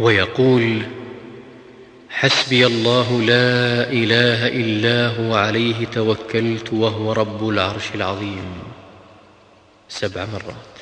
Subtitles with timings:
[0.00, 0.82] ويقول
[2.10, 8.44] حسبي الله لا إله إلا هو عليه توكلت وهو رب العرش العظيم.
[9.88, 10.79] سبع مرات.